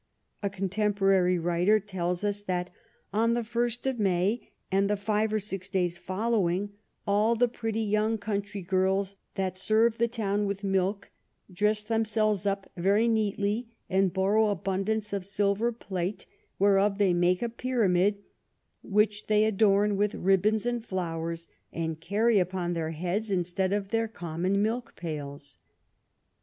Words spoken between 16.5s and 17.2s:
whereof they